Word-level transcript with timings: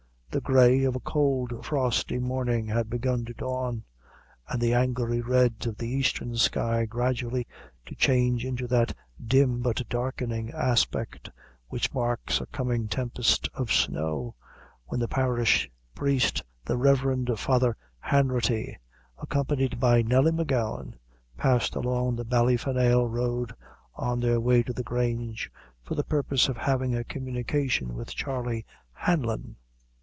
The 0.33 0.39
gray 0.39 0.85
of 0.85 0.95
a 0.95 1.01
cold 1.01 1.65
frosty 1.65 2.17
morning 2.17 2.65
had 2.67 2.89
begun 2.89 3.25
to 3.25 3.33
dawn, 3.33 3.83
and 4.47 4.61
the 4.61 4.73
angry 4.73 5.19
red 5.19 5.55
of 5.67 5.77
the 5.77 5.89
eastern 5.89 6.37
sky 6.37 6.85
gradually 6.85 7.45
to 7.85 7.95
change 7.95 8.45
into 8.45 8.65
that 8.67 8.95
dim 9.21 9.59
but 9.59 9.81
darkening 9.89 10.49
aspect 10.51 11.29
which 11.67 11.93
marks 11.93 12.39
a 12.39 12.45
coming 12.45 12.87
tempest 12.87 13.49
of 13.55 13.73
snow, 13.73 14.33
when 14.85 15.01
the 15.01 15.07
parish 15.09 15.69
priest, 15.95 16.41
the 16.63 16.77
Rev. 16.77 17.37
Father 17.37 17.75
Hanratty, 17.99 18.77
accompanied 19.17 19.81
by 19.81 20.01
Nelly 20.01 20.31
M'Gowan, 20.31 20.95
passed 21.35 21.75
along 21.75 22.15
the 22.15 22.23
Ballynafail 22.23 23.05
road, 23.05 23.53
on 23.95 24.21
their 24.21 24.39
way 24.39 24.63
to 24.63 24.71
the 24.71 24.81
Grange, 24.81 25.51
for 25.83 25.95
the 25.95 26.05
purpose 26.05 26.47
of 26.47 26.55
having 26.55 26.95
a 26.95 27.03
communication 27.03 27.93
with 27.95 28.15
Charley 28.15 28.65
Hanlon. 28.93 29.57